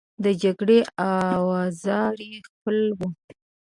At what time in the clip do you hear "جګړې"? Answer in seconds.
0.43-0.79